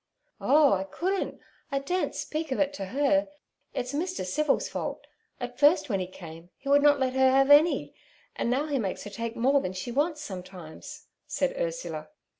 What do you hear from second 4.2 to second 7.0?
Civil's fault. At first when he came he would not